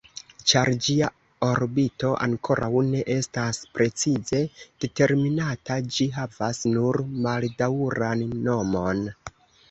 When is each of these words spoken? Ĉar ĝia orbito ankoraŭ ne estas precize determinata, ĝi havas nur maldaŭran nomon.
Ĉar 0.51 0.69
ĝia 0.83 1.07
orbito 1.47 2.07
ankoraŭ 2.27 2.69
ne 2.87 3.01
estas 3.15 3.59
precize 3.79 4.39
determinata, 4.85 5.77
ĝi 5.97 6.07
havas 6.15 6.63
nur 6.79 6.99
maldaŭran 7.27 8.25
nomon. 8.49 9.05